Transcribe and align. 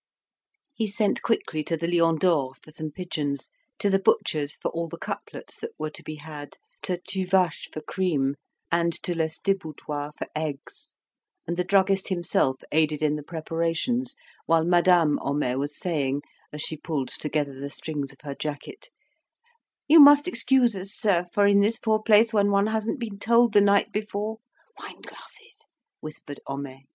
He 0.73 0.87
sent 0.87 1.21
quickly 1.21 1.63
to 1.65 1.77
the 1.77 1.85
"Lion 1.87 2.15
d'Or" 2.15 2.55
for 2.63 2.71
some 2.71 2.89
pigeons; 2.89 3.51
to 3.77 3.87
the 3.87 3.99
butcher's 3.99 4.55
for 4.55 4.69
all 4.71 4.87
the 4.87 4.97
cutlets 4.97 5.57
that 5.57 5.73
were 5.77 5.91
to 5.91 6.01
be 6.01 6.15
had; 6.15 6.57
to 6.81 6.99
Tuvache 7.07 7.71
for 7.71 7.81
cream; 7.81 8.33
and 8.71 8.93
to 9.03 9.13
Lestiboudois 9.13 10.13
for 10.17 10.25
eggs; 10.35 10.95
and 11.45 11.55
the 11.55 11.63
druggist 11.63 12.07
himself 12.07 12.63
aided 12.71 13.03
in 13.03 13.15
the 13.15 13.21
preparations, 13.21 14.15
while 14.47 14.63
Madame 14.65 15.17
Homais 15.19 15.57
was 15.59 15.77
saying 15.77 16.23
as 16.51 16.63
she 16.63 16.77
pulled 16.77 17.09
together 17.09 17.59
the 17.59 17.69
strings 17.69 18.11
of 18.11 18.21
her 18.23 18.33
jacket 18.33 18.89
"You 19.87 19.99
must 19.99 20.27
excuse 20.27 20.75
us, 20.75 20.91
sir, 20.95 21.27
for 21.31 21.45
in 21.45 21.59
this 21.59 21.77
poor 21.77 22.01
place, 22.01 22.33
when 22.33 22.49
one 22.49 22.65
hasn't 22.65 22.99
been 22.99 23.19
told 23.19 23.53
the 23.53 23.61
night 23.61 23.91
before" 23.91 24.39
"Wine 24.79 25.01
glasses!" 25.01 25.67
whispered 25.99 26.39
Homais. 26.47 26.85